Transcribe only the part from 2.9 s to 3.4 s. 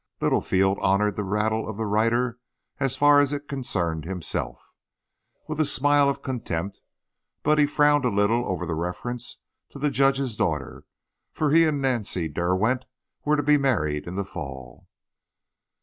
far as